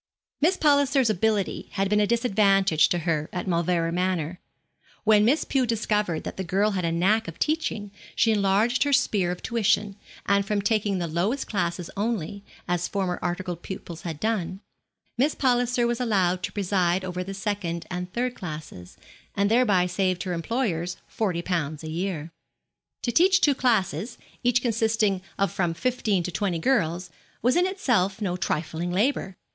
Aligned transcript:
Miss 0.41 0.57
Palliser's 0.57 1.11
ability 1.11 1.69
had 1.73 1.87
been 1.87 1.99
a 1.99 2.07
disadvantage 2.07 2.89
to 2.89 2.97
her 3.05 3.29
at 3.31 3.45
Mauleverer 3.47 3.91
Manor. 3.91 4.39
When 5.03 5.23
Miss 5.25 5.43
Pew 5.45 5.67
discovered 5.67 6.23
that 6.23 6.37
the 6.37 6.43
girl 6.43 6.71
had 6.71 6.83
a 6.83 6.91
knack 6.91 7.27
of 7.27 7.37
teaching 7.37 7.91
she 8.15 8.31
enlarged 8.31 8.81
her 8.81 8.93
sphere 8.93 9.29
of 9.29 9.43
tuition, 9.43 9.95
and 10.25 10.43
from 10.43 10.59
taking 10.59 10.97
the 10.97 11.05
lowest 11.05 11.45
class 11.45 11.79
only, 11.95 12.43
as 12.67 12.87
former 12.87 13.19
articled 13.21 13.61
pupils 13.61 14.01
had 14.01 14.19
done, 14.19 14.61
Miss 15.19 15.35
Palliser 15.35 15.85
was 15.85 15.99
allowed 16.01 16.41
to 16.41 16.51
preside 16.51 17.05
over 17.05 17.23
the 17.23 17.35
second 17.35 17.85
and 17.91 18.11
third 18.11 18.33
classes, 18.33 18.97
and 19.35 19.51
thereby 19.51 19.85
saved 19.85 20.23
her 20.23 20.33
employers 20.33 20.97
forty 21.05 21.43
pounds 21.43 21.83
a 21.83 21.91
year. 21.91 22.31
To 23.03 23.11
teach 23.11 23.39
two 23.39 23.53
classes, 23.53 24.17
each 24.41 24.63
consisting 24.63 25.21
of 25.37 25.51
from 25.51 25.75
fifteen 25.75 26.23
to 26.23 26.31
twenty 26.31 26.57
girls, 26.57 27.11
was 27.43 27.55
in 27.55 27.67
itself 27.67 28.19
no 28.19 28.35
trifling 28.35 28.91
labour. 28.91 29.37